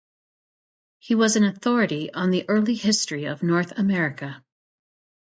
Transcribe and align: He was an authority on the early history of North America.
He 0.97 1.13
was 1.13 1.35
an 1.35 1.43
authority 1.43 2.11
on 2.11 2.31
the 2.31 2.43
early 2.49 2.73
history 2.73 3.25
of 3.25 3.43
North 3.43 3.71
America. 3.77 4.43